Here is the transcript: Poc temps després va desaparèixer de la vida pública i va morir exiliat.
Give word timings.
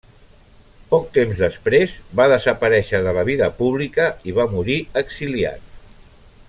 Poc 0.93 1.03
temps 1.17 1.41
després 1.43 1.93
va 2.21 2.27
desaparèixer 2.33 3.03
de 3.09 3.15
la 3.19 3.27
vida 3.29 3.53
pública 3.63 4.09
i 4.31 4.37
va 4.41 4.51
morir 4.57 4.83
exiliat. 5.03 5.69